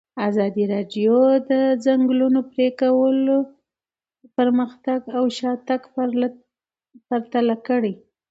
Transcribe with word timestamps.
ازادي 0.29 0.63
راډیو 0.73 1.15
د 1.37 1.41
د 1.49 1.53
ځنګلونو 1.85 2.39
پرېکول 2.51 3.17
پرمختګ 4.37 4.99
او 5.17 5.23
شاتګ 5.37 5.81
پرتله 7.09 7.55
کړی. 7.67 7.93